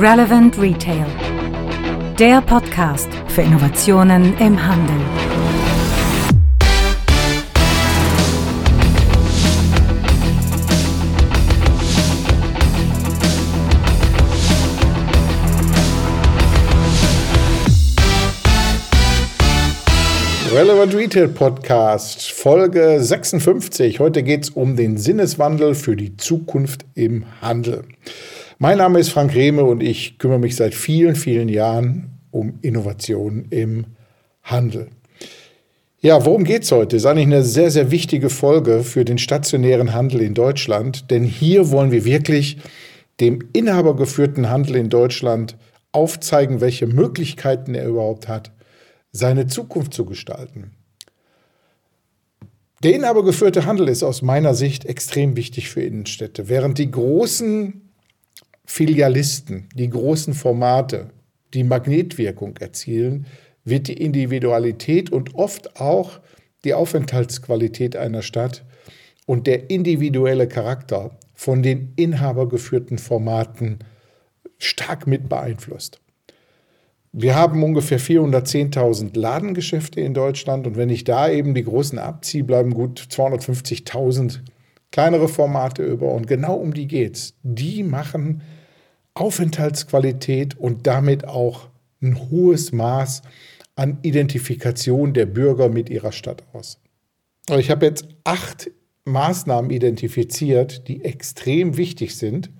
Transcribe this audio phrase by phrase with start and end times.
[0.00, 1.06] Relevant Retail.
[2.20, 4.94] Der Podcast für Innovationen im Handel.
[20.54, 23.98] Relevant Retail Podcast, Folge 56.
[23.98, 27.82] Heute geht es um den Sinneswandel für die Zukunft im Handel.
[28.60, 33.46] Mein Name ist Frank Rehme und ich kümmere mich seit vielen, vielen Jahren um Innovation
[33.50, 33.86] im
[34.42, 34.88] Handel.
[36.00, 36.96] Ja, worum geht es heute?
[36.96, 41.22] Das ist eigentlich eine sehr, sehr wichtige Folge für den stationären Handel in Deutschland, denn
[41.22, 42.58] hier wollen wir wirklich
[43.20, 45.56] dem inhabergeführten Handel in Deutschland
[45.92, 48.50] aufzeigen, welche Möglichkeiten er überhaupt hat,
[49.12, 50.72] seine Zukunft zu gestalten.
[52.82, 56.48] Der inhabergeführte Handel ist aus meiner Sicht extrem wichtig für Innenstädte.
[56.48, 57.87] Während die großen
[58.70, 61.08] Filialisten, die großen Formate,
[61.54, 63.26] die Magnetwirkung erzielen,
[63.64, 66.20] wird die Individualität und oft auch
[66.64, 68.64] die Aufenthaltsqualität einer Stadt
[69.26, 73.78] und der individuelle Charakter von den inhabergeführten Formaten
[74.58, 75.98] stark mit beeinflusst.
[77.10, 82.44] Wir haben ungefähr 410.000 Ladengeschäfte in Deutschland und wenn ich da eben die großen abziehe,
[82.44, 84.40] bleiben gut 250.000
[84.92, 87.34] kleinere Formate über und genau um die geht's.
[87.42, 88.42] Die machen
[89.20, 91.68] Aufenthaltsqualität und damit auch
[92.00, 93.22] ein hohes Maß
[93.74, 96.80] an Identifikation der Bürger mit ihrer Stadt aus.
[97.56, 98.70] Ich habe jetzt acht
[99.04, 102.50] Maßnahmen identifiziert, die extrem wichtig sind,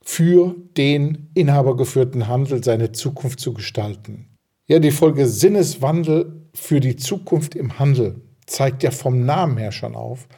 [0.00, 4.28] für den inhabergeführten Handel seine Zukunft zu gestalten.
[4.66, 9.94] Ja, die Folge Sinneswandel für die Zukunft im Handel zeigt ja vom Namen her schon
[9.94, 10.28] auf,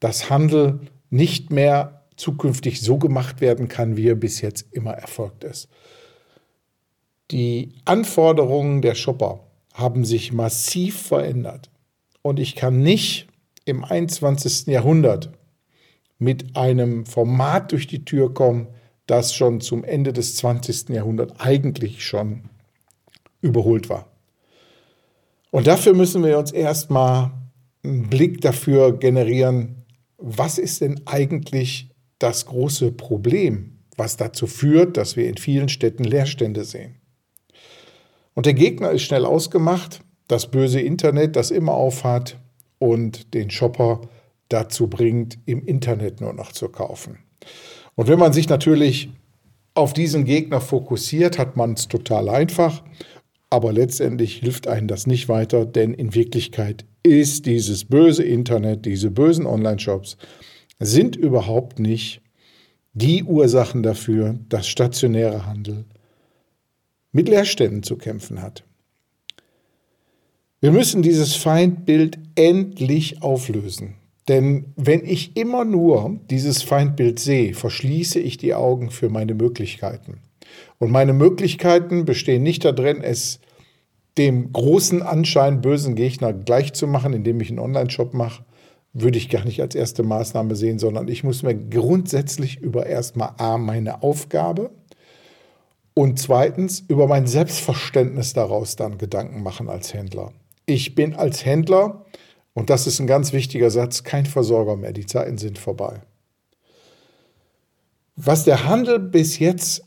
[0.00, 5.42] dass Handel nicht mehr zukünftig so gemacht werden kann, wie er bis jetzt immer erfolgt
[5.42, 5.68] ist.
[7.32, 9.40] Die Anforderungen der Shopper
[9.74, 11.70] haben sich massiv verändert.
[12.22, 13.26] Und ich kann nicht
[13.64, 14.68] im 21.
[14.68, 15.32] Jahrhundert
[16.18, 18.68] mit einem Format durch die Tür kommen,
[19.06, 20.90] das schon zum Ende des 20.
[20.90, 22.44] Jahrhunderts eigentlich schon
[23.40, 24.06] überholt war.
[25.50, 27.32] Und dafür müssen wir uns erstmal
[27.82, 29.84] einen Blick dafür generieren,
[30.18, 31.91] was ist denn eigentlich
[32.22, 36.96] das große Problem, was dazu führt, dass wir in vielen Städten Leerstände sehen.
[38.34, 42.38] Und der Gegner ist schnell ausgemacht, das böse Internet, das immer aufhat
[42.78, 44.00] und den Shopper
[44.48, 47.18] dazu bringt, im Internet nur noch zu kaufen.
[47.94, 49.10] Und wenn man sich natürlich
[49.74, 52.82] auf diesen Gegner fokussiert, hat man es total einfach,
[53.50, 59.10] aber letztendlich hilft einem das nicht weiter, denn in Wirklichkeit ist dieses böse Internet, diese
[59.10, 60.16] bösen Online-Shops
[60.84, 62.20] sind überhaupt nicht
[62.92, 65.84] die Ursachen dafür, dass stationäre Handel
[67.12, 68.64] mit Leerständen zu kämpfen hat.
[70.60, 73.94] Wir müssen dieses Feindbild endlich auflösen.
[74.28, 80.18] Denn wenn ich immer nur dieses Feindbild sehe, verschließe ich die Augen für meine Möglichkeiten.
[80.78, 83.40] Und meine Möglichkeiten bestehen nicht darin, es
[84.18, 88.44] dem großen Anschein bösen Gegner gleichzumachen, indem ich einen Online-Shop mache,
[88.92, 93.34] würde ich gar nicht als erste Maßnahme sehen, sondern ich muss mir grundsätzlich über erstmal
[93.38, 94.70] A, meine Aufgabe
[95.94, 100.32] und zweitens über mein Selbstverständnis daraus dann Gedanken machen als Händler.
[100.66, 102.04] Ich bin als Händler,
[102.54, 104.92] und das ist ein ganz wichtiger Satz, kein Versorger mehr.
[104.92, 106.02] Die Zeiten sind vorbei.
[108.16, 109.84] Was der Handel bis jetzt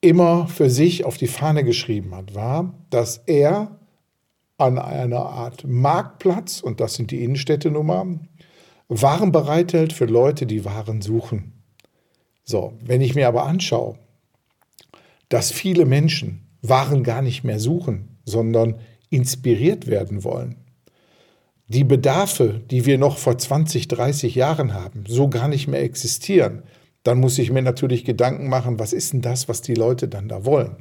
[0.00, 3.79] immer für sich auf die Fahne geschrieben hat, war, dass er
[4.60, 8.06] an einer Art Marktplatz, und das sind die Innenstädtenummer,
[8.88, 11.52] Waren bereithält für Leute, die Waren suchen.
[12.42, 13.96] So, wenn ich mir aber anschaue,
[15.28, 20.56] dass viele Menschen Waren gar nicht mehr suchen, sondern inspiriert werden wollen,
[21.68, 26.64] die Bedarfe, die wir noch vor 20, 30 Jahren haben, so gar nicht mehr existieren,
[27.04, 30.28] dann muss ich mir natürlich Gedanken machen, was ist denn das, was die Leute dann
[30.28, 30.76] da wollen.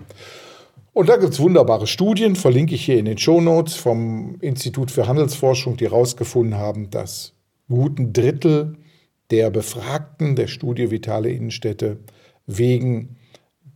[0.99, 4.91] Und da gibt es wunderbare Studien, verlinke ich hier in den Show Notes vom Institut
[4.91, 7.35] für Handelsforschung, die herausgefunden haben, dass
[7.69, 8.75] guten Drittel
[9.31, 11.99] der Befragten der Studie Vitale Innenstädte
[12.47, 13.15] wegen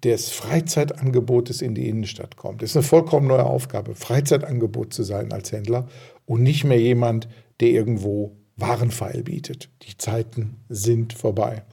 [0.03, 2.61] des Freizeitangebotes in die Innenstadt kommt.
[2.61, 5.87] Das ist eine vollkommen neue Aufgabe, Freizeitangebot zu sein als Händler
[6.25, 7.29] und nicht mehr jemand,
[7.61, 9.69] der irgendwo Warenpfeil bietet.
[9.83, 11.63] Die Zeiten sind vorbei.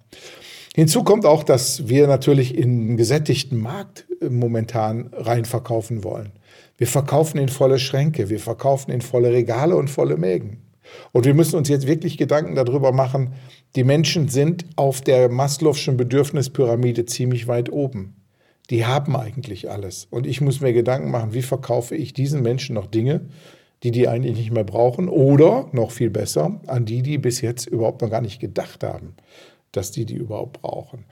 [0.75, 6.33] Hinzu kommt auch, dass wir natürlich in einen gesättigten Markt äh, momentan rein verkaufen wollen.
[6.77, 10.63] Wir verkaufen in volle Schränke, wir verkaufen in volle Regale und volle Mägen.
[11.13, 13.35] Und wir müssen uns jetzt wirklich Gedanken darüber machen,
[13.77, 18.17] die Menschen sind auf der Maslow'schen Bedürfnispyramide ziemlich weit oben.
[18.71, 20.07] Die haben eigentlich alles.
[20.11, 23.29] Und ich muss mir Gedanken machen, wie verkaufe ich diesen Menschen noch Dinge,
[23.83, 27.67] die die eigentlich nicht mehr brauchen oder noch viel besser an die, die bis jetzt
[27.67, 29.15] überhaupt noch gar nicht gedacht haben,
[29.73, 31.05] dass die die überhaupt brauchen.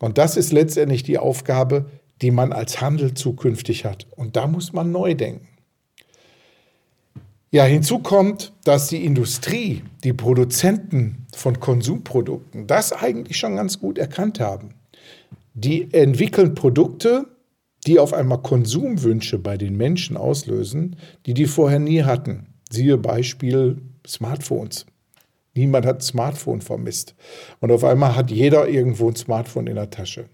[0.00, 1.86] Und das ist letztendlich die Aufgabe,
[2.22, 4.06] die man als Handel zukünftig hat.
[4.16, 5.48] Und da muss man neu denken.
[7.50, 13.98] Ja, hinzu kommt, dass die Industrie, die Produzenten von Konsumprodukten das eigentlich schon ganz gut
[13.98, 14.74] erkannt haben.
[15.54, 17.26] Die entwickeln Produkte,
[17.86, 22.48] die auf einmal Konsumwünsche bei den Menschen auslösen, die die vorher nie hatten.
[22.68, 24.86] Siehe Beispiel Smartphones.
[25.56, 27.14] Niemand hat ein Smartphone vermisst.
[27.60, 30.26] Und auf einmal hat jeder irgendwo ein Smartphone in der Tasche.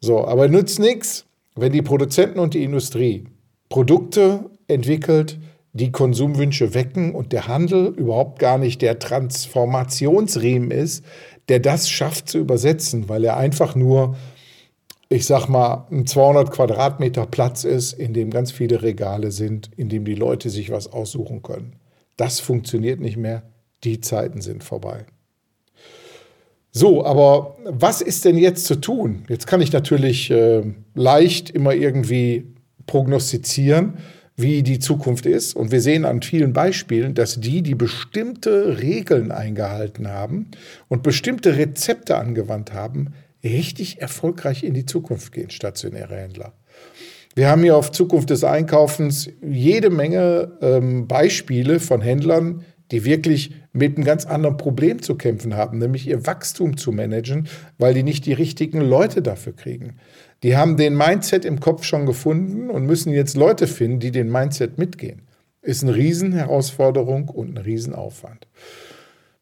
[0.00, 1.26] So, aber nützt nichts,
[1.56, 3.24] wenn die Produzenten und die Industrie
[3.68, 5.38] Produkte entwickelt,
[5.72, 11.04] die Konsumwünsche wecken und der Handel überhaupt gar nicht der Transformationsriemen ist,
[11.48, 14.16] der das schafft zu übersetzen, weil er einfach nur,
[15.08, 19.88] ich sag mal, ein 200 Quadratmeter Platz ist, in dem ganz viele Regale sind, in
[19.88, 21.76] dem die Leute sich was aussuchen können.
[22.16, 23.42] Das funktioniert nicht mehr.
[23.84, 25.06] Die Zeiten sind vorbei.
[26.70, 29.24] So, aber was ist denn jetzt zu tun?
[29.28, 30.62] Jetzt kann ich natürlich äh,
[30.94, 32.54] leicht immer irgendwie
[32.86, 33.98] prognostizieren
[34.38, 35.54] wie die Zukunft ist.
[35.54, 40.52] Und wir sehen an vielen Beispielen, dass die, die bestimmte Regeln eingehalten haben
[40.86, 46.52] und bestimmte Rezepte angewandt haben, richtig erfolgreich in die Zukunft gehen, stationäre Händler.
[47.34, 53.54] Wir haben hier auf Zukunft des Einkaufens jede Menge ähm, Beispiele von Händlern, die wirklich
[53.78, 57.48] mit einem ganz anderen Problem zu kämpfen haben, nämlich ihr Wachstum zu managen,
[57.78, 59.96] weil die nicht die richtigen Leute dafür kriegen.
[60.42, 64.30] Die haben den Mindset im Kopf schon gefunden und müssen jetzt Leute finden, die den
[64.30, 65.22] Mindset mitgehen.
[65.62, 68.46] Ist eine Riesenherausforderung und ein Riesenaufwand.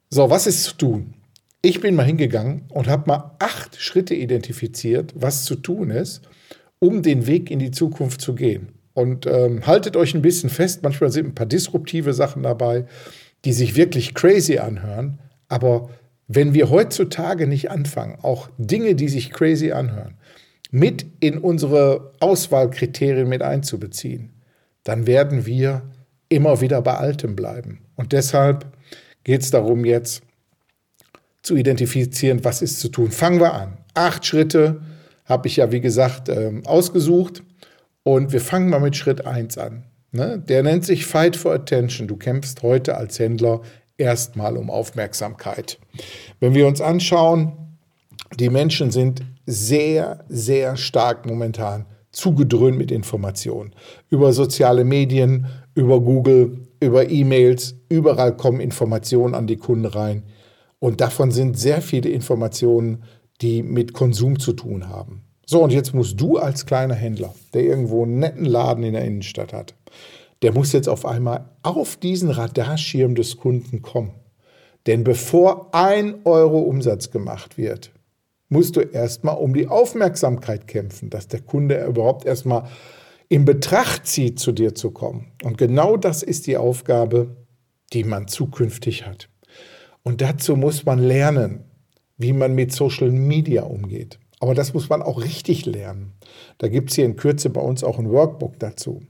[0.08, 1.14] So, was ist zu tun?
[1.60, 6.22] Ich bin mal hingegangen und habe mal acht Schritte identifiziert, was zu tun ist,
[6.78, 8.68] um den Weg in die Zukunft zu gehen.
[8.94, 12.86] Und ähm, haltet euch ein bisschen fest, manchmal sind ein paar disruptive Sachen dabei,
[13.46, 15.20] die sich wirklich crazy anhören.
[15.48, 15.88] Aber
[16.26, 20.16] wenn wir heutzutage nicht anfangen, auch Dinge, die sich crazy anhören,
[20.72, 24.32] mit in unsere Auswahlkriterien mit einzubeziehen,
[24.82, 25.82] dann werden wir
[26.28, 27.82] immer wieder bei Altem bleiben.
[27.94, 28.66] Und deshalb
[29.22, 30.22] geht es darum, jetzt
[31.42, 33.12] zu identifizieren, was ist zu tun.
[33.12, 33.78] Fangen wir an.
[33.94, 34.82] Acht Schritte
[35.24, 37.44] habe ich ja, wie gesagt, ähm, ausgesucht.
[38.02, 39.84] Und wir fangen mal mit Schritt 1 an.
[40.16, 40.42] Ne?
[40.48, 42.08] Der nennt sich Fight for Attention.
[42.08, 43.60] Du kämpfst heute als Händler
[43.98, 45.78] erstmal um Aufmerksamkeit.
[46.40, 47.52] Wenn wir uns anschauen,
[48.38, 53.74] die Menschen sind sehr, sehr stark momentan zugedröhnt mit Informationen.
[54.08, 60.22] Über soziale Medien, über Google, über E-Mails, überall kommen Informationen an die Kunden rein.
[60.78, 63.04] Und davon sind sehr viele Informationen,
[63.42, 65.25] die mit Konsum zu tun haben.
[65.48, 69.04] So, und jetzt musst du als kleiner Händler, der irgendwo einen netten Laden in der
[69.04, 69.74] Innenstadt hat,
[70.42, 74.10] der muss jetzt auf einmal auf diesen Radarschirm des Kunden kommen.
[74.86, 77.92] Denn bevor ein Euro Umsatz gemacht wird,
[78.48, 82.68] musst du erstmal um die Aufmerksamkeit kämpfen, dass der Kunde überhaupt erstmal
[83.28, 85.32] in Betracht zieht, zu dir zu kommen.
[85.44, 87.36] Und genau das ist die Aufgabe,
[87.92, 89.28] die man zukünftig hat.
[90.02, 91.64] Und dazu muss man lernen,
[92.18, 94.18] wie man mit Social Media umgeht.
[94.40, 96.12] Aber das muss man auch richtig lernen.
[96.58, 99.02] Da gibt es hier in Kürze bei uns auch ein Workbook dazu.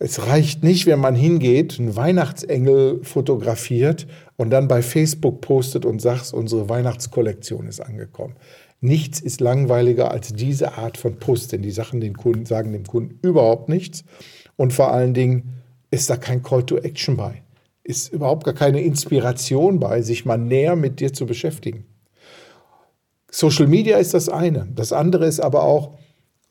[0.00, 6.00] Es reicht nicht, wenn man hingeht, einen Weihnachtsengel fotografiert und dann bei Facebook postet und
[6.00, 8.36] sagt, unsere Weihnachtskollektion ist angekommen.
[8.80, 12.84] Nichts ist langweiliger als diese Art von Post, denn die Sachen den Kunden, sagen dem
[12.84, 14.04] Kunden überhaupt nichts.
[14.54, 15.54] Und vor allen Dingen
[15.90, 17.42] ist da kein Call to Action bei.
[17.82, 21.86] Ist überhaupt gar keine Inspiration bei, sich mal näher mit dir zu beschäftigen.
[23.30, 24.68] Social Media ist das eine.
[24.74, 25.98] Das andere ist aber auch,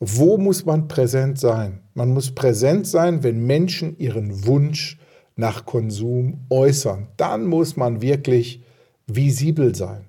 [0.00, 1.80] wo muss man präsent sein?
[1.94, 4.98] Man muss präsent sein, wenn Menschen ihren Wunsch
[5.34, 7.08] nach Konsum äußern.
[7.16, 8.62] Dann muss man wirklich
[9.06, 10.04] visibel sein.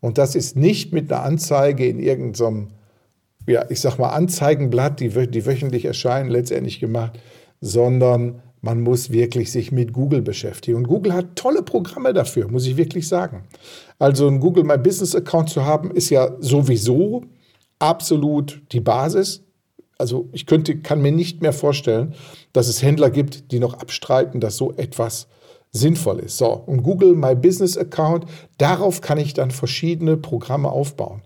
[0.00, 2.68] Und das ist nicht mit einer Anzeige in irgendeinem,
[3.46, 7.18] ja, ich sag mal, Anzeigenblatt, die, die wöchentlich erscheinen, letztendlich gemacht,
[7.60, 10.76] sondern man muss wirklich sich mit Google beschäftigen.
[10.76, 13.44] Und Google hat tolle Programme dafür, muss ich wirklich sagen.
[14.00, 17.22] Also ein Google My Business Account zu haben, ist ja sowieso
[17.78, 19.44] absolut die Basis.
[19.98, 22.14] Also ich könnte, kann mir nicht mehr vorstellen,
[22.52, 25.28] dass es Händler gibt, die noch abstreiten, dass so etwas
[25.70, 26.36] sinnvoll ist.
[26.36, 28.26] So, und Google My Business Account,
[28.58, 31.22] darauf kann ich dann verschiedene Programme aufbauen.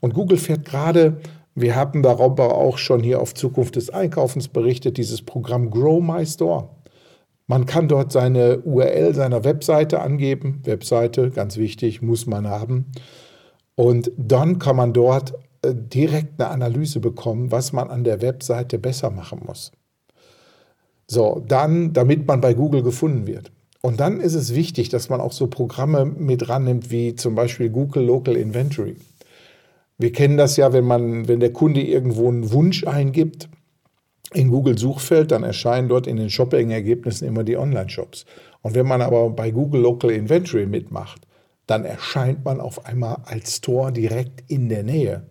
[0.00, 1.16] Und Google fährt gerade,
[1.56, 6.24] wir haben darüber auch schon hier auf Zukunft des Einkaufens berichtet, dieses Programm Grow My
[6.24, 6.68] Store.
[7.46, 10.60] Man kann dort seine URL seiner Webseite angeben.
[10.64, 12.86] Webseite, ganz wichtig, muss man haben.
[13.74, 18.78] Und dann kann man dort äh, direkt eine Analyse bekommen, was man an der Webseite
[18.78, 19.72] besser machen muss.
[21.06, 23.52] So, dann, damit man bei Google gefunden wird.
[23.82, 27.68] Und dann ist es wichtig, dass man auch so Programme mit rannimmt, wie zum Beispiel
[27.68, 28.96] Google Local Inventory.
[29.98, 33.50] Wir kennen das ja, wenn man, wenn der Kunde irgendwo einen Wunsch eingibt
[34.34, 38.26] in Google Suchfeld, dann erscheinen dort in den Shopping-Ergebnissen immer die Online-Shops.
[38.62, 41.26] Und wenn man aber bei Google Local Inventory mitmacht,
[41.66, 45.26] dann erscheint man auf einmal als Store direkt in der Nähe.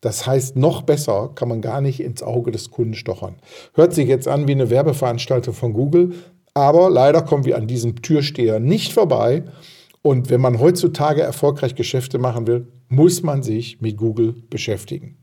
[0.00, 3.36] Das heißt, noch besser kann man gar nicht ins Auge des Kunden stochern.
[3.74, 6.14] Hört sich jetzt an wie eine Werbeveranstaltung von Google,
[6.54, 9.44] aber leider kommen wir an diesem Türsteher nicht vorbei.
[10.02, 15.17] Und wenn man heutzutage erfolgreich Geschäfte machen will, muss man sich mit Google beschäftigen.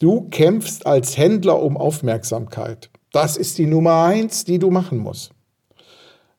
[0.00, 2.90] Du kämpfst als Händler um Aufmerksamkeit.
[3.12, 5.32] Das ist die Nummer eins, die du machen musst.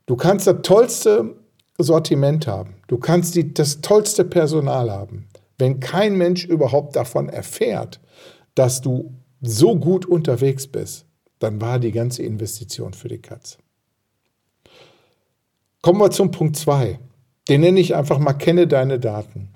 [0.07, 1.35] Du kannst das tollste
[1.77, 2.77] Sortiment haben.
[2.87, 5.29] Du kannst die, das tollste Personal haben.
[5.59, 8.01] Wenn kein Mensch überhaupt davon erfährt,
[8.55, 11.05] dass du so gut unterwegs bist,
[11.37, 13.59] dann war die ganze Investition für die Katz.
[15.83, 16.99] Kommen wir zum Punkt 2.
[17.47, 19.49] Den nenne ich einfach mal, kenne deine Daten.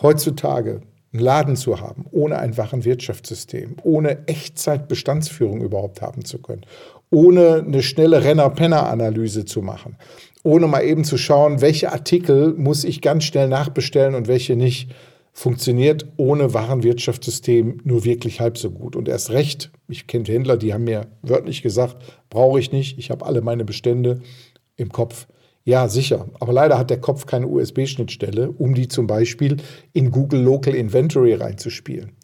[0.00, 6.62] Heutzutage einen Laden zu haben, ohne ein Warenwirtschaftssystem, ohne Echtzeitbestandsführung überhaupt haben zu können,
[7.10, 9.96] ohne eine schnelle Renner-Penner-Analyse zu machen,
[10.42, 14.90] ohne mal eben zu schauen, welche Artikel muss ich ganz schnell nachbestellen und welche nicht,
[15.32, 18.96] funktioniert ohne Warenwirtschaftssystem nur wirklich halb so gut.
[18.96, 21.96] Und erst recht, ich kenne Händler, die haben mir wörtlich gesagt,
[22.28, 24.20] brauche ich nicht, ich habe alle meine Bestände
[24.76, 25.26] im Kopf.
[25.64, 26.26] Ja, sicher.
[26.40, 29.58] Aber leider hat der Kopf keine USB-Schnittstelle, um die zum Beispiel
[29.92, 32.16] in Google Local Inventory reinzuspielen.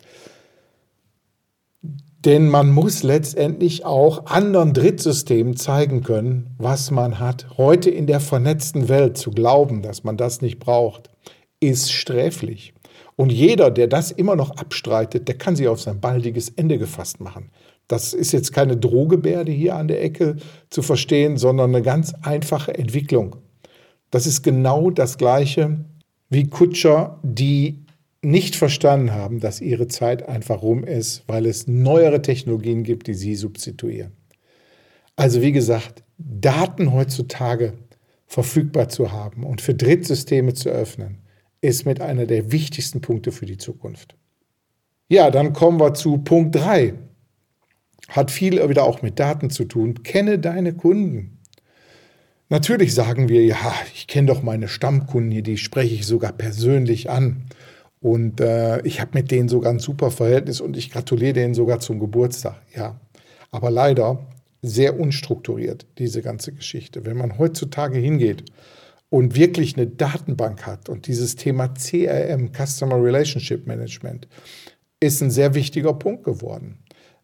[2.24, 7.46] Denn man muss letztendlich auch anderen Drittsystemen zeigen können, was man hat.
[7.56, 11.10] Heute in der vernetzten Welt zu glauben, dass man das nicht braucht,
[11.60, 12.74] ist sträflich.
[13.14, 17.20] Und jeder, der das immer noch abstreitet, der kann sich auf sein baldiges Ende gefasst
[17.20, 17.50] machen.
[17.88, 20.36] Das ist jetzt keine Drohgebärde hier an der Ecke
[20.70, 23.36] zu verstehen, sondern eine ganz einfache Entwicklung.
[24.10, 25.84] Das ist genau das Gleiche
[26.28, 27.86] wie Kutscher, die
[28.20, 33.14] nicht verstanden haben, dass ihre Zeit einfach rum ist, weil es neuere Technologien gibt, die
[33.14, 34.12] sie substituieren.
[35.16, 37.74] Also wie gesagt, Daten heutzutage
[38.26, 41.18] verfügbar zu haben und für Drittsysteme zu öffnen,
[41.60, 44.16] ist mit einer der wichtigsten Punkte für die Zukunft.
[45.08, 46.94] Ja, dann kommen wir zu Punkt 3.
[48.08, 50.02] Hat viel wieder auch mit Daten zu tun.
[50.02, 51.38] Kenne deine Kunden.
[52.50, 57.10] Natürlich sagen wir, ja, ich kenne doch meine Stammkunden hier, die spreche ich sogar persönlich
[57.10, 57.44] an.
[58.00, 61.80] Und äh, ich habe mit denen sogar ein super Verhältnis und ich gratuliere denen sogar
[61.80, 62.56] zum Geburtstag.
[62.74, 62.98] Ja,
[63.50, 64.26] aber leider
[64.62, 67.04] sehr unstrukturiert, diese ganze Geschichte.
[67.04, 68.44] Wenn man heutzutage hingeht
[69.10, 74.26] und wirklich eine Datenbank hat und dieses Thema CRM, Customer Relationship Management,
[75.00, 76.78] ist ein sehr wichtiger Punkt geworden.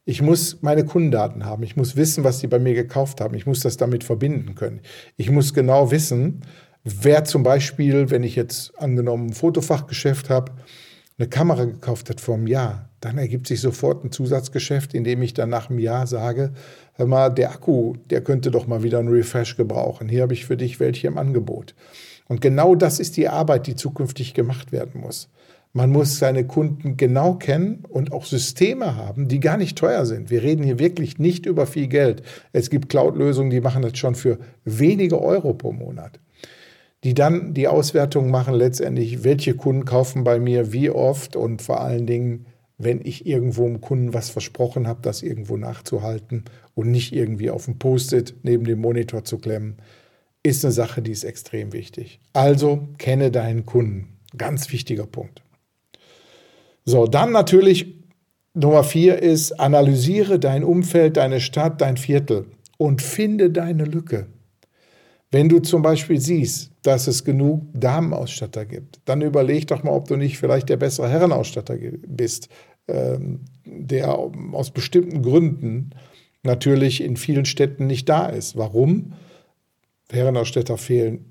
[0.06, 1.62] Ich muss meine Kundendaten haben.
[1.62, 3.34] Ich muss wissen, was sie bei mir gekauft haben.
[3.34, 4.80] Ich muss das damit verbinden können.
[5.16, 6.42] Ich muss genau wissen,
[6.84, 10.52] wer zum Beispiel, wenn ich jetzt angenommen ein Fotofachgeschäft habe,
[11.16, 15.22] eine Kamera gekauft hat vor einem Jahr, dann ergibt sich sofort ein Zusatzgeschäft, in dem
[15.22, 16.52] ich dann nach einem Jahr sage,
[16.94, 20.08] hör mal, der Akku, der könnte doch mal wieder einen Refresh gebrauchen.
[20.08, 21.74] Hier habe ich für dich welche im Angebot.
[22.26, 25.30] Und genau das ist die Arbeit, die zukünftig gemacht werden muss.
[25.76, 30.30] Man muss seine Kunden genau kennen und auch Systeme haben, die gar nicht teuer sind.
[30.30, 32.22] Wir reden hier wirklich nicht über viel Geld.
[32.52, 36.20] Es gibt Cloud-Lösungen, die machen das schon für wenige Euro pro Monat.
[37.02, 41.80] Die dann die Auswertung machen letztendlich, welche Kunden kaufen bei mir, wie oft und vor
[41.80, 42.46] allen Dingen,
[42.78, 46.44] wenn ich irgendwo einem Kunden was versprochen habe, das irgendwo nachzuhalten
[46.76, 49.78] und nicht irgendwie auf dem Post-it neben dem Monitor zu klemmen,
[50.44, 52.20] ist eine Sache, die ist extrem wichtig.
[52.32, 54.18] Also kenne deinen Kunden.
[54.36, 55.42] Ganz wichtiger Punkt.
[56.84, 57.94] So, dann natürlich
[58.54, 62.46] Nummer vier ist, analysiere dein Umfeld, deine Stadt, dein Viertel
[62.78, 64.26] und finde deine Lücke.
[65.30, 70.06] Wenn du zum Beispiel siehst, dass es genug Damenausstatter gibt, dann überleg doch mal, ob
[70.06, 71.76] du nicht vielleicht der bessere Herrenausstatter
[72.06, 72.48] bist,
[72.86, 75.90] ähm, der aus bestimmten Gründen
[76.44, 78.56] natürlich in vielen Städten nicht da ist.
[78.56, 79.14] Warum?
[80.12, 81.24] Herrenausstatter fehlen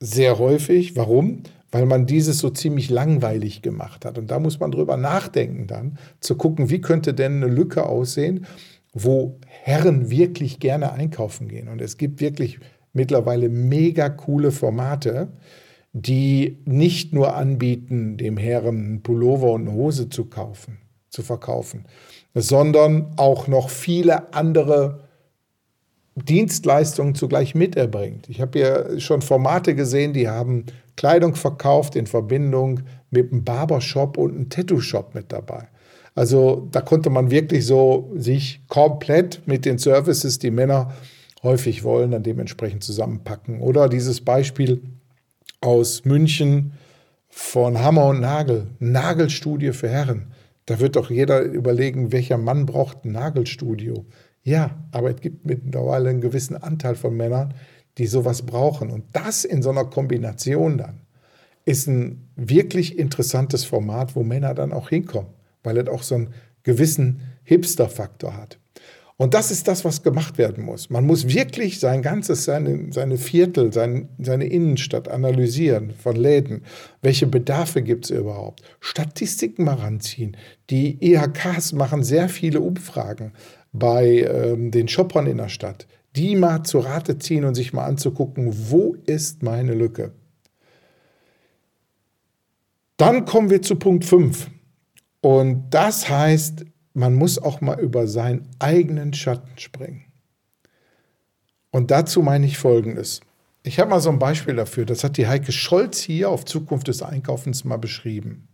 [0.00, 0.96] sehr häufig.
[0.96, 1.44] Warum?
[1.72, 4.18] Weil man dieses so ziemlich langweilig gemacht hat.
[4.18, 8.46] Und da muss man drüber nachdenken dann, zu gucken, wie könnte denn eine Lücke aussehen,
[8.92, 11.68] wo Herren wirklich gerne einkaufen gehen.
[11.68, 12.60] Und es gibt wirklich
[12.92, 15.28] mittlerweile mega coole Formate,
[15.92, 21.84] die nicht nur anbieten, dem Herren einen Pullover und eine Hose zu kaufen, zu verkaufen,
[22.34, 25.05] sondern auch noch viele andere
[26.16, 28.28] Dienstleistungen zugleich miterbringt.
[28.28, 30.64] Ich habe ja schon Formate gesehen, die haben
[30.96, 32.80] Kleidung verkauft in Verbindung
[33.10, 35.68] mit einem Barbershop und einem Tattoo-Shop mit dabei.
[36.14, 40.94] Also da konnte man wirklich so sich komplett mit den Services, die Männer
[41.42, 43.60] häufig wollen, dann dementsprechend zusammenpacken.
[43.60, 44.80] Oder dieses Beispiel
[45.60, 46.72] aus München
[47.28, 50.32] von Hammer und Nagel, Nagelstudie für Herren.
[50.64, 54.06] Da wird doch jeder überlegen, welcher Mann braucht ein Nagelstudio.
[54.46, 57.52] Ja, aber es gibt mittlerweile einen gewissen Anteil von Männern,
[57.98, 58.90] die sowas brauchen.
[58.90, 61.00] Und das in so einer Kombination dann
[61.64, 65.36] ist ein wirklich interessantes Format, wo Männer dann auch hinkommen
[65.66, 66.28] weil es auch so einen
[66.62, 68.58] gewissen Hipster-Faktor hat.
[69.18, 70.90] Und das ist das, was gemacht werden muss.
[70.90, 76.62] Man muss wirklich sein ganzes, seine, seine Viertel, sein, seine Innenstadt analysieren von Läden.
[77.00, 78.62] Welche Bedarfe gibt es überhaupt?
[78.78, 80.36] Statistiken mal ranziehen.
[80.68, 83.32] Die IHKs machen sehr viele Umfragen
[83.78, 85.86] bei ähm, den Shoppern in der Stadt.
[86.14, 90.12] Die mal zu Rate ziehen und sich mal anzugucken, wo ist meine Lücke?
[92.96, 94.50] Dann kommen wir zu Punkt 5.
[95.20, 96.64] Und das heißt,
[96.94, 100.04] man muss auch mal über seinen eigenen Schatten springen.
[101.70, 103.20] Und dazu meine ich Folgendes.
[103.62, 104.86] Ich habe mal so ein Beispiel dafür.
[104.86, 108.48] Das hat die Heike Scholz hier auf Zukunft des Einkaufens mal beschrieben.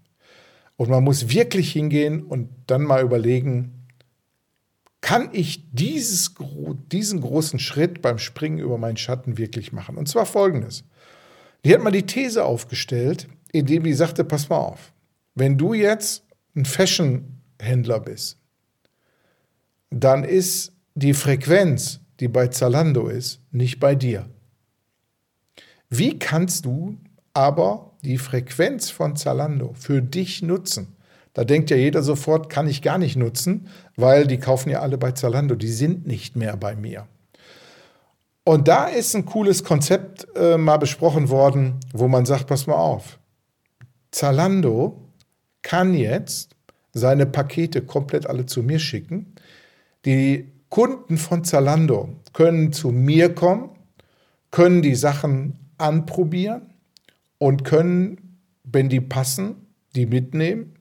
[0.76, 3.81] Und man muss wirklich hingehen und dann mal überlegen,
[5.02, 6.32] kann ich dieses,
[6.90, 9.98] diesen großen Schritt beim Springen über meinen Schatten wirklich machen?
[9.98, 10.84] Und zwar folgendes.
[11.64, 14.92] Die hat mal die These aufgestellt, indem die sagte, pass mal auf,
[15.34, 18.38] wenn du jetzt ein Fashion-Händler bist,
[19.90, 24.28] dann ist die Frequenz, die bei Zalando ist, nicht bei dir.
[25.90, 26.96] Wie kannst du
[27.34, 30.96] aber die Frequenz von Zalando für dich nutzen?
[31.34, 34.98] Da denkt ja jeder sofort, kann ich gar nicht nutzen, weil die kaufen ja alle
[34.98, 37.06] bei Zalando, die sind nicht mehr bei mir.
[38.44, 42.74] Und da ist ein cooles Konzept äh, mal besprochen worden, wo man sagt, pass mal
[42.74, 43.18] auf,
[44.10, 45.00] Zalando
[45.62, 46.56] kann jetzt
[46.92, 49.34] seine Pakete komplett alle zu mir schicken.
[50.04, 53.70] Die Kunden von Zalando können zu mir kommen,
[54.50, 56.74] können die Sachen anprobieren
[57.38, 60.71] und können, wenn die passen, die mitnehmen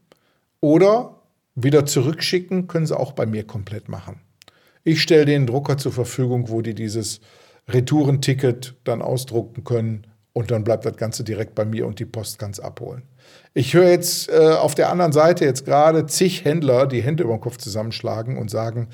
[0.61, 1.21] oder
[1.55, 4.21] wieder zurückschicken, können sie auch bei mir komplett machen.
[4.83, 7.19] Ich stelle den Drucker zur Verfügung, wo die dieses
[7.67, 12.39] Retourenticket dann ausdrucken können und dann bleibt das Ganze direkt bei mir und die Post
[12.39, 13.03] kann es abholen.
[13.53, 17.33] Ich höre jetzt äh, auf der anderen Seite jetzt gerade zig Händler die Hände über
[17.33, 18.87] den Kopf zusammenschlagen und sagen,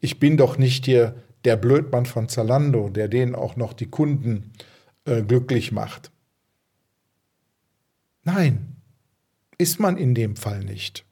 [0.00, 4.52] ich bin doch nicht hier der Blödmann von Zalando, der denen auch noch die Kunden
[5.04, 6.10] äh, glücklich macht.
[8.22, 8.76] Nein,
[9.58, 11.04] ist man in dem Fall nicht.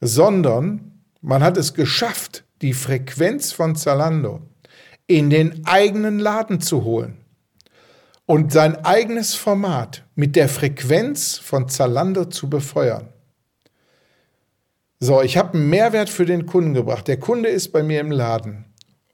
[0.00, 4.42] Sondern man hat es geschafft, die Frequenz von Zalando
[5.06, 7.18] in den eigenen Laden zu holen
[8.26, 13.08] und sein eigenes Format mit der Frequenz von Zalando zu befeuern.
[15.00, 17.08] So, ich habe einen Mehrwert für den Kunden gebracht.
[17.08, 18.66] Der Kunde ist bei mir im Laden.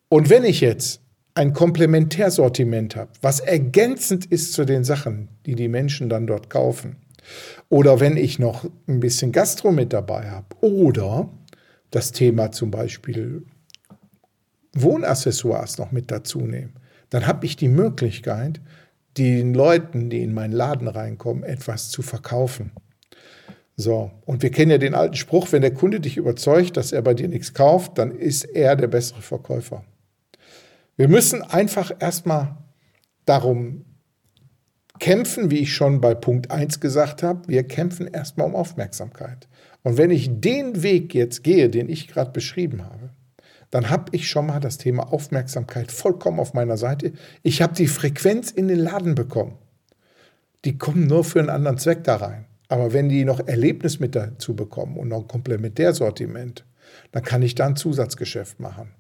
[0.08, 1.00] Und wenn ich jetzt
[1.34, 6.96] ein Komplementärsortiment habe, was ergänzend ist zu den Sachen, die die Menschen dann dort kaufen,
[7.68, 11.28] oder wenn ich noch ein bisschen Gastro mit dabei habe, oder
[11.90, 13.44] das Thema zum Beispiel
[14.74, 16.72] Wohnaccessoires noch mit dazu nehme,
[17.10, 18.60] dann habe ich die Möglichkeit,
[19.16, 22.72] den Leuten, die in meinen Laden reinkommen, etwas zu verkaufen.
[23.76, 27.02] So, und wir kennen ja den alten Spruch, wenn der Kunde dich überzeugt, dass er
[27.02, 29.84] bei dir nichts kauft, dann ist er der bessere Verkäufer.
[30.96, 32.56] Wir müssen einfach erstmal
[33.26, 33.84] darum
[34.98, 39.48] kämpfen, wie ich schon bei Punkt 1 gesagt habe, wir kämpfen erstmal um Aufmerksamkeit.
[39.82, 43.10] Und wenn ich den Weg jetzt gehe, den ich gerade beschrieben habe,
[43.70, 47.12] dann habe ich schon mal das Thema Aufmerksamkeit vollkommen auf meiner Seite.
[47.42, 49.58] Ich habe die Frequenz in den Laden bekommen.
[50.64, 52.46] Die kommen nur für einen anderen Zweck da rein.
[52.68, 56.64] Aber wenn die noch Erlebnis mit dazu bekommen und noch ein Komplementärsortiment,
[57.12, 58.90] dann kann ich da ein Zusatzgeschäft machen.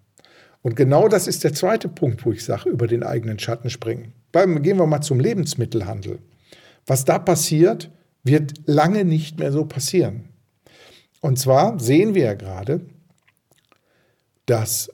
[0.66, 4.12] Und genau das ist der zweite Punkt, wo ich sage, über den eigenen Schatten springen.
[4.32, 6.18] Gehen wir mal zum Lebensmittelhandel.
[6.86, 7.92] Was da passiert,
[8.24, 10.24] wird lange nicht mehr so passieren.
[11.20, 12.80] Und zwar sehen wir ja gerade,
[14.46, 14.90] dass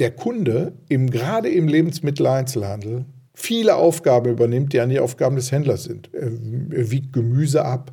[0.00, 5.84] der Kunde im, gerade im Lebensmitteleinzelhandel viele Aufgaben übernimmt, die an die Aufgaben des Händlers
[5.84, 6.14] sind.
[6.14, 7.92] Er, er wiegt Gemüse ab,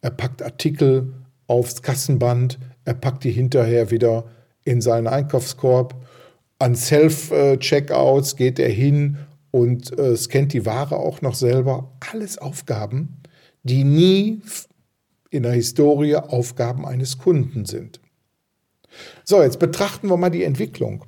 [0.00, 1.12] er packt Artikel
[1.48, 4.24] aufs Kassenband, er packt die hinterher wieder
[4.64, 6.05] in seinen Einkaufskorb.
[6.58, 9.18] An Self-Checkouts geht er hin
[9.50, 11.92] und äh, scannt die Ware auch noch selber.
[12.12, 13.22] Alles Aufgaben,
[13.62, 14.42] die nie
[15.30, 18.00] in der Historie Aufgaben eines Kunden sind.
[19.24, 21.04] So, jetzt betrachten wir mal die Entwicklung.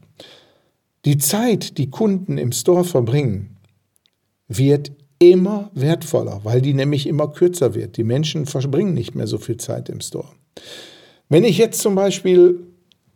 [1.04, 3.56] Die Zeit, die Kunden im Store verbringen,
[4.48, 7.96] wird immer wertvoller, weil die nämlich immer kürzer wird.
[7.96, 10.28] Die Menschen verbringen nicht mehr so viel Zeit im Store.
[11.28, 12.67] Wenn ich jetzt zum Beispiel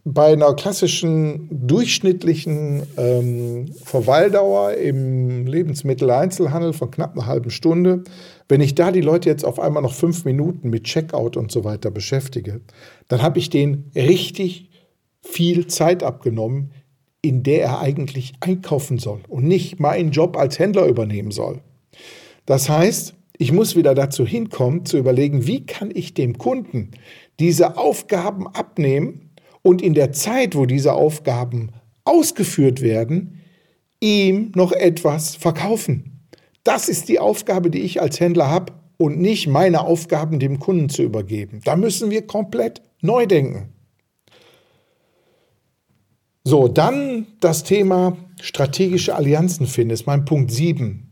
[0.05, 8.03] bei einer klassischen durchschnittlichen ähm, Verweildauer im Lebensmitteleinzelhandel von knapp einer halben Stunde,
[8.49, 11.63] wenn ich da die Leute jetzt auf einmal noch fünf Minuten mit Checkout und so
[11.63, 12.63] weiter beschäftige,
[13.07, 14.71] dann habe ich denen richtig
[15.21, 16.73] viel Zeit abgenommen,
[17.21, 21.61] in der er eigentlich einkaufen soll und nicht meinen Job als Händler übernehmen soll.
[22.45, 26.91] Das heißt, ich muss wieder dazu hinkommen, zu überlegen, wie kann ich dem Kunden
[27.39, 29.32] diese Aufgaben abnehmen
[29.63, 31.71] und in der Zeit, wo diese Aufgaben
[32.05, 33.41] ausgeführt werden,
[34.01, 36.27] ihm noch etwas verkaufen.
[36.65, 40.89] Das ist die Aufgabe, die ich als Händler habe und nicht meine Aufgaben dem Kunden
[40.89, 41.61] zu übergeben.
[41.65, 43.73] Da müssen wir komplett neu denken.
[46.45, 51.11] So, dann das Thema strategische Allianzen finden, ist mein Punkt 7.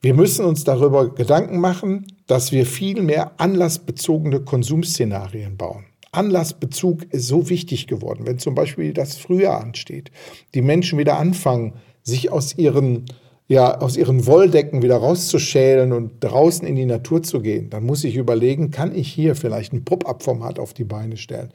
[0.00, 5.89] Wir müssen uns darüber Gedanken machen, dass wir viel mehr anlassbezogene Konsumszenarien bauen.
[6.12, 10.10] Anlassbezug ist so wichtig geworden, wenn zum Beispiel das Frühjahr ansteht,
[10.54, 13.04] die Menschen wieder anfangen, sich aus ihren,
[13.46, 18.04] ja, aus ihren Wolldecken wieder rauszuschälen und draußen in die Natur zu gehen, dann muss
[18.04, 21.50] ich überlegen, kann ich hier vielleicht ein Pop-up-Format auf die Beine stellen?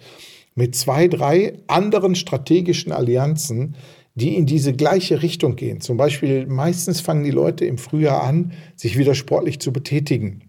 [0.55, 3.75] Mit zwei, drei anderen strategischen Allianzen,
[4.15, 5.81] die in diese gleiche Richtung gehen.
[5.81, 10.43] Zum Beispiel meistens fangen die Leute im Frühjahr an, sich wieder sportlich zu betätigen.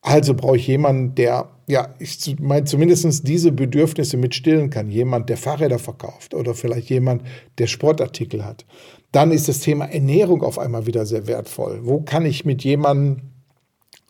[0.00, 4.90] Also brauche ich jemanden, der, ja, ich meine, zumindest diese Bedürfnisse mit stillen kann.
[4.90, 7.22] Jemand, der Fahrräder verkauft oder vielleicht jemand,
[7.58, 8.64] der Sportartikel hat.
[9.12, 11.80] Dann ist das Thema Ernährung auf einmal wieder sehr wertvoll.
[11.82, 13.30] Wo kann ich mit jemandem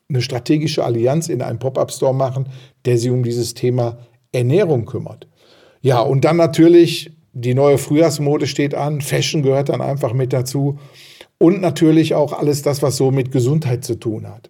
[0.09, 2.49] eine strategische Allianz in einem Pop-up-Store machen,
[2.85, 3.99] der sich um dieses Thema
[4.31, 5.27] Ernährung kümmert?
[5.81, 9.01] Ja, und dann natürlich die neue Frühjahrsmode steht an.
[9.01, 10.79] Fashion gehört dann einfach mit dazu.
[11.37, 14.49] Und natürlich auch alles das, was so mit Gesundheit zu tun hat.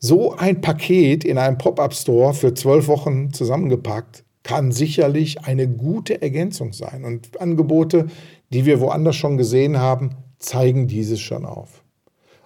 [0.00, 6.72] So ein Paket in einem Pop-up-Store für zwölf Wochen zusammengepackt kann sicherlich eine gute Ergänzung
[6.72, 7.04] sein.
[7.04, 8.06] Und Angebote,
[8.50, 11.82] die wir woanders schon gesehen haben, zeigen dieses schon auf.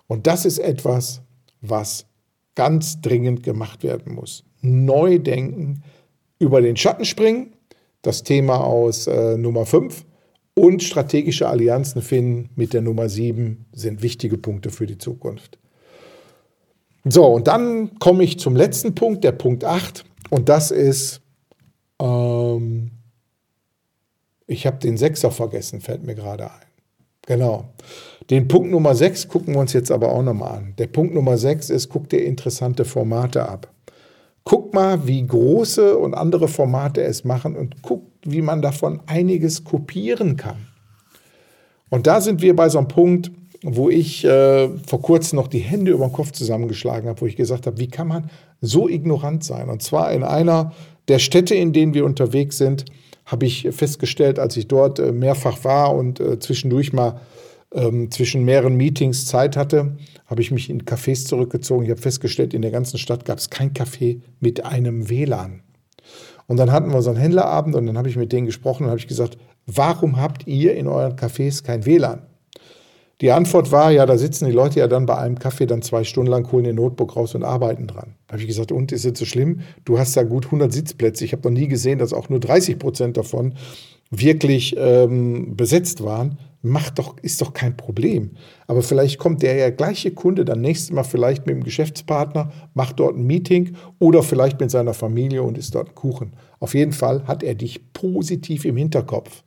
[0.06, 1.20] Und das ist etwas,
[1.60, 2.06] was
[2.54, 4.44] ganz dringend gemacht werden muss.
[4.62, 5.82] Neu denken,
[6.38, 7.52] über den Schatten springen,
[8.00, 10.06] das Thema aus äh, Nummer 5
[10.54, 15.58] und strategische Allianzen finden mit der Nummer 7 sind wichtige Punkte für die Zukunft.
[17.04, 20.04] So, und dann komme ich zum letzten Punkt, der Punkt 8.
[20.30, 21.20] Und das ist,
[22.00, 22.92] ähm,
[24.46, 26.66] ich habe den Sechser vergessen, fällt mir gerade ein.
[27.26, 27.66] Genau.
[28.30, 30.74] Den Punkt Nummer 6 gucken wir uns jetzt aber auch nochmal an.
[30.78, 33.72] Der Punkt Nummer 6 ist, guck dir interessante Formate ab.
[34.44, 39.62] Guck mal, wie große und andere Formate es machen und guck, wie man davon einiges
[39.62, 40.66] kopieren kann.
[41.90, 43.30] Und da sind wir bei so einem Punkt,
[43.62, 47.36] wo ich äh, vor kurzem noch die Hände über den Kopf zusammengeschlagen habe, wo ich
[47.36, 49.68] gesagt habe, wie kann man so ignorant sein?
[49.68, 50.72] Und zwar in einer
[51.08, 52.84] der Städte, in denen wir unterwegs sind,
[53.24, 57.20] habe ich festgestellt, als ich dort äh, mehrfach war und äh, zwischendurch mal
[57.72, 59.96] ähm, zwischen mehreren Meetings Zeit hatte,
[60.26, 61.84] habe ich mich in Cafés zurückgezogen.
[61.84, 65.62] Ich habe festgestellt, in der ganzen Stadt gab es kein Café mit einem WLAN.
[66.48, 68.90] Und dann hatten wir so einen Händlerabend und dann habe ich mit denen gesprochen und
[68.90, 72.22] habe ich gesagt, warum habt ihr in euren Cafés kein WLAN?
[73.22, 76.02] Die Antwort war, ja, da sitzen die Leute ja dann bei einem Kaffee dann zwei
[76.02, 78.16] Stunden lang, holen ihr Notebook raus und arbeiten dran.
[78.26, 79.60] Da habe ich gesagt, und ist es so schlimm?
[79.84, 81.24] Du hast da gut 100 Sitzplätze.
[81.24, 83.54] Ich habe noch nie gesehen, dass auch nur 30 Prozent davon
[84.10, 86.38] wirklich ähm, besetzt waren.
[86.62, 88.32] Macht doch, ist doch kein Problem.
[88.66, 92.98] Aber vielleicht kommt der ja gleiche Kunde dann nächstes Mal vielleicht mit dem Geschäftspartner, macht
[92.98, 96.32] dort ein Meeting oder vielleicht mit seiner Familie und isst dort einen Kuchen.
[96.58, 99.44] Auf jeden Fall hat er dich positiv im Hinterkopf.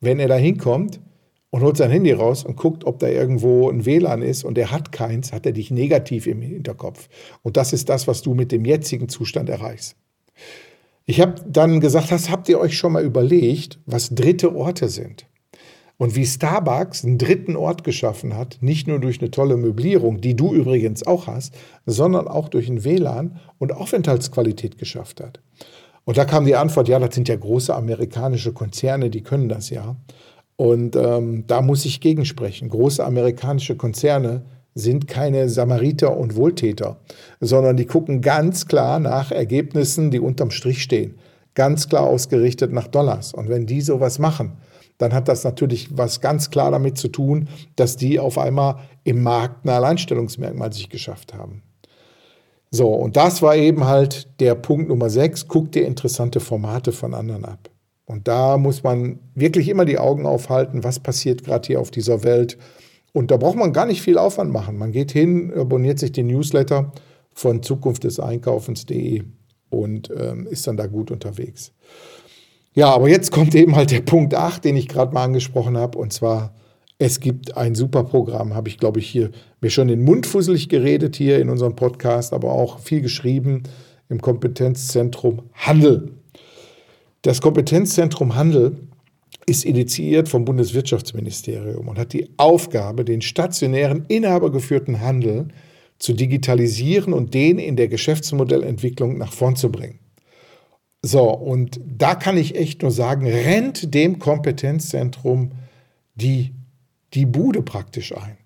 [0.00, 1.00] Wenn er da hinkommt,
[1.52, 4.70] und holt sein Handy raus und guckt, ob da irgendwo ein WLAN ist und er
[4.70, 7.10] hat keins, hat er dich negativ im Hinterkopf.
[7.42, 9.94] Und das ist das, was du mit dem jetzigen Zustand erreichst.
[11.04, 15.26] Ich habe dann gesagt, das habt ihr euch schon mal überlegt, was dritte Orte sind?
[15.98, 20.34] Und wie Starbucks einen dritten Ort geschaffen hat, nicht nur durch eine tolle Möblierung, die
[20.34, 25.40] du übrigens auch hast, sondern auch durch ein WLAN und Aufenthaltsqualität geschafft hat.
[26.04, 29.68] Und da kam die Antwort, ja, das sind ja große amerikanische Konzerne, die können das
[29.68, 29.96] ja.
[30.62, 32.68] Und ähm, da muss ich gegensprechen.
[32.68, 34.42] Große amerikanische Konzerne
[34.76, 37.00] sind keine Samariter und Wohltäter,
[37.40, 41.18] sondern die gucken ganz klar nach Ergebnissen, die unterm Strich stehen.
[41.56, 43.34] Ganz klar ausgerichtet nach Dollars.
[43.34, 44.52] Und wenn die sowas machen,
[44.98, 49.20] dann hat das natürlich was ganz klar damit zu tun, dass die auf einmal im
[49.20, 51.62] Markt ein Alleinstellungsmerkmal sich geschafft haben.
[52.70, 55.48] So, und das war eben halt der Punkt Nummer 6.
[55.48, 57.71] Guck dir interessante Formate von anderen ab.
[58.04, 62.24] Und da muss man wirklich immer die Augen aufhalten, was passiert gerade hier auf dieser
[62.24, 62.58] Welt.
[63.12, 64.76] Und da braucht man gar nicht viel Aufwand machen.
[64.76, 66.92] Man geht hin, abonniert sich den Newsletter
[67.32, 69.22] von Zukunft des Einkaufens.de
[69.70, 71.72] und ähm, ist dann da gut unterwegs.
[72.74, 75.98] Ja, aber jetzt kommt eben halt der Punkt 8, den ich gerade mal angesprochen habe,
[75.98, 76.54] und zwar,
[76.98, 80.68] es gibt ein super Programm, habe ich, glaube ich, hier mir schon den Mund fusselig
[80.68, 83.64] geredet hier in unserem Podcast, aber auch viel geschrieben
[84.08, 86.21] im Kompetenzzentrum Handel.
[87.22, 88.88] Das Kompetenzzentrum Handel
[89.46, 95.48] ist initiiert vom Bundeswirtschaftsministerium und hat die Aufgabe, den stationären, inhabergeführten Handel
[95.98, 100.00] zu digitalisieren und den in der Geschäftsmodellentwicklung nach vorn zu bringen.
[101.00, 105.52] So, und da kann ich echt nur sagen, rennt dem Kompetenzzentrum
[106.14, 106.54] die,
[107.14, 108.36] die Bude praktisch ein.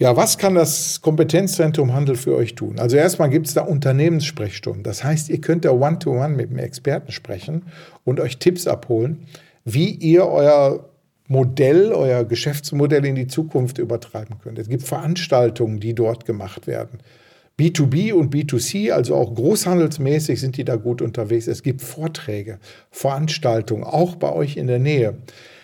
[0.00, 2.78] Ja, was kann das Kompetenzzentrum Handel für euch tun?
[2.78, 4.82] Also erstmal gibt es da Unternehmenssprechstunden.
[4.82, 7.64] Das heißt, ihr könnt da one-to-one -one mit dem Experten sprechen
[8.04, 9.26] und euch Tipps abholen,
[9.66, 10.88] wie ihr euer
[11.28, 14.58] Modell, euer Geschäftsmodell in die Zukunft übertreiben könnt.
[14.58, 17.00] Es gibt Veranstaltungen, die dort gemacht werden.
[17.58, 21.46] B2B und B2C, also auch großhandelsmäßig sind die da gut unterwegs.
[21.46, 22.58] Es gibt Vorträge,
[22.90, 25.18] Veranstaltungen, auch bei euch in der Nähe.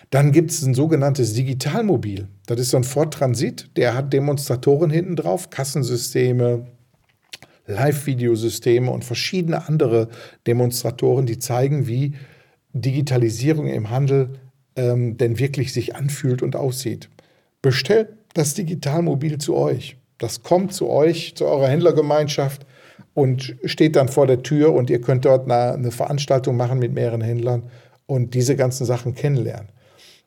[0.09, 2.27] Dann gibt es ein sogenanntes Digitalmobil.
[2.45, 6.67] Das ist so ein Ford Transit, der hat Demonstratoren hinten drauf, Kassensysteme,
[7.65, 10.07] Live-Videosysteme und verschiedene andere
[10.45, 12.13] Demonstratoren, die zeigen, wie
[12.73, 14.29] Digitalisierung im Handel
[14.77, 17.09] ähm, denn wirklich sich anfühlt und aussieht.
[17.61, 19.97] Bestellt das Digitalmobil zu euch.
[20.19, 22.65] Das kommt zu euch, zu eurer Händlergemeinschaft
[23.13, 26.93] und steht dann vor der Tür und ihr könnt dort eine, eine Veranstaltung machen mit
[26.93, 27.63] mehreren Händlern
[28.05, 29.69] und diese ganzen Sachen kennenlernen.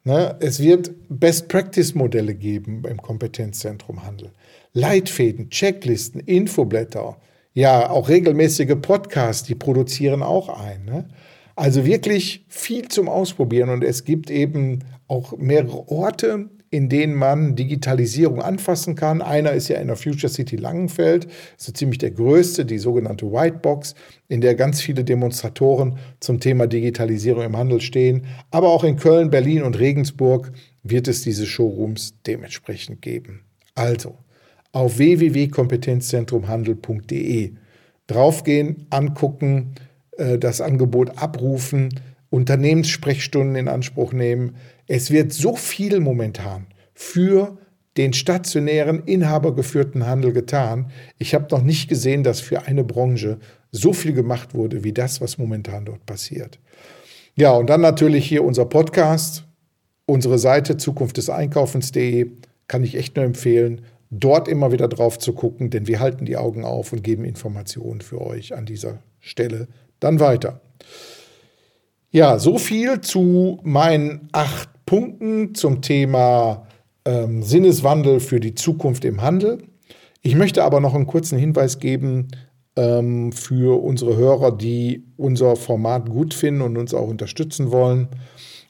[0.04, 0.36] Ne?
[0.40, 4.30] Es wird Best-Practice-Modelle geben im Kompetenzzentrum Handel.
[4.72, 7.18] Leitfäden, Checklisten, Infoblätter,
[7.52, 10.84] ja, auch regelmäßige Podcasts, die produzieren auch ein.
[10.84, 11.08] Ne?
[11.56, 17.56] Also wirklich viel zum Ausprobieren und es gibt eben auch mehrere Orte, in denen man
[17.56, 19.20] Digitalisierung anfassen kann.
[19.22, 23.26] Einer ist ja in der Future City Langenfeld, ist so ziemlich der größte, die sogenannte
[23.26, 23.96] Whitebox,
[24.28, 28.26] in der ganz viele Demonstratoren zum Thema Digitalisierung im Handel stehen.
[28.52, 30.52] Aber auch in Köln, Berlin und Regensburg
[30.84, 33.40] wird es diese Showrooms dementsprechend geben.
[33.74, 34.14] Also
[34.72, 37.54] auf www.kompetenzzentrumhandel.de
[38.06, 39.74] draufgehen, angucken,
[40.16, 41.88] äh, das Angebot abrufen,
[42.30, 44.56] Unternehmenssprechstunden in Anspruch nehmen.
[44.86, 47.58] Es wird so viel momentan für
[47.96, 50.90] den stationären, inhabergeführten Handel getan.
[51.18, 53.38] Ich habe noch nicht gesehen, dass für eine Branche
[53.72, 56.58] so viel gemacht wurde, wie das, was momentan dort passiert.
[57.34, 59.44] Ja, und dann natürlich hier unser Podcast,
[60.06, 62.30] unsere Seite Zukunft des Einkaufens.de,
[62.68, 66.36] kann ich echt nur empfehlen, dort immer wieder drauf zu gucken, denn wir halten die
[66.36, 69.68] Augen auf und geben Informationen für euch an dieser Stelle
[70.00, 70.60] dann weiter.
[72.12, 76.66] Ja, so viel zu meinen acht Punkten zum Thema
[77.04, 79.58] ähm, Sinneswandel für die Zukunft im Handel.
[80.20, 82.26] Ich möchte aber noch einen kurzen Hinweis geben
[82.74, 88.08] ähm, für unsere Hörer, die unser Format gut finden und uns auch unterstützen wollen.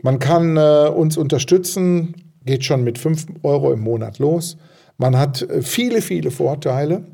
[0.03, 4.59] Man kann äh, uns unterstützen, geht schon mit 5 Euro im Monat los.
[4.99, 7.05] Man hat äh, viele, viele Vorteile.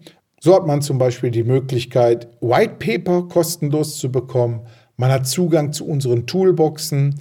[0.41, 4.67] So hat man zum Beispiel die Möglichkeit, White Paper kostenlos zu bekommen.
[4.97, 7.21] Man hat Zugang zu unseren Toolboxen.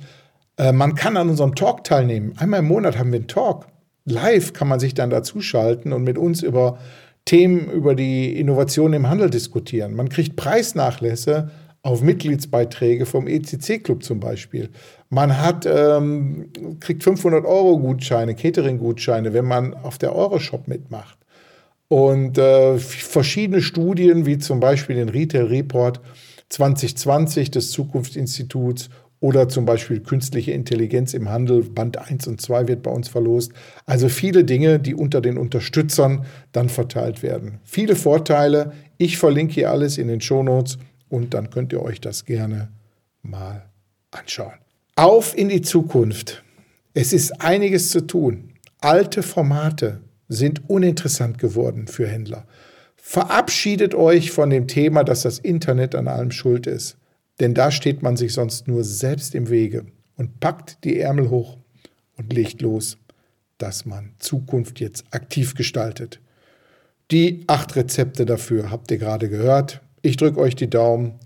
[0.58, 2.34] Äh, man kann an unserem Talk teilnehmen.
[2.38, 3.68] Einmal im Monat haben wir einen Talk.
[4.06, 6.78] Live kann man sich dann dazuschalten und mit uns über
[7.26, 9.96] Themen über die Innovation im Handel diskutieren.
[9.96, 11.50] Man kriegt Preisnachlässe
[11.82, 14.70] auf Mitgliedsbeiträge vom ECC-Club zum Beispiel.
[15.10, 21.18] Man hat, ähm, kriegt 500 Euro Gutscheine, Catering-Gutscheine, wenn man auf der Euroshop mitmacht.
[21.88, 26.02] Und äh, verschiedene Studien, wie zum Beispiel den Retail Report
[26.50, 32.84] 2020 des Zukunftsinstituts oder zum Beispiel künstliche Intelligenz im Handel, Band 1 und 2 wird
[32.84, 33.54] bei uns verlost.
[33.86, 37.60] Also viele Dinge, die unter den Unterstützern dann verteilt werden.
[37.64, 38.74] Viele Vorteile.
[38.98, 40.78] Ich verlinke hier alles in den Shownotes
[41.10, 42.70] und dann könnt ihr euch das gerne
[43.24, 43.66] mal
[44.12, 44.54] anschauen.
[44.96, 46.44] Auf in die Zukunft.
[46.94, 48.54] Es ist einiges zu tun.
[48.80, 52.46] Alte Formate sind uninteressant geworden für Händler.
[53.08, 56.98] Verabschiedet euch von dem Thema, dass das Internet an allem schuld ist.
[57.40, 59.86] Denn da steht man sich sonst nur selbst im Wege
[60.18, 61.56] und packt die Ärmel hoch
[62.18, 62.98] und legt los,
[63.60, 66.20] dass man Zukunft jetzt aktiv gestaltet.
[67.12, 69.82] Die acht Rezepte dafür habt ihr gerade gehört.
[70.02, 71.20] Ich drücke euch die Daumen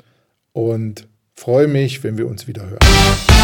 [0.52, 3.39] und freue mich, wenn wir uns wieder hören.